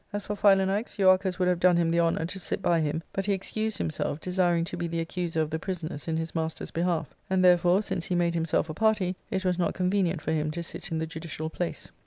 [0.11, 3.03] As for Phi lanax, Euarchus would have done him the honour to sit by him,
[3.13, 6.71] but he excused himself, desiring to be the accuser of the prisoners in his master's
[6.71, 10.49] behalf; and therefore, since he made himself a party,* it was not convenient for him
[10.49, 11.89] to sit in the judicial place.